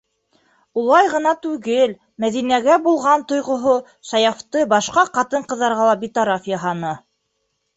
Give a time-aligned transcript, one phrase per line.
[0.83, 1.93] Улай ғына түгел,
[2.23, 3.75] Мәҙинәгә булған тойғоһо
[4.13, 6.97] Саяфты башҡа ҡатын-ҡыҙҙарға ла битараф яһаны.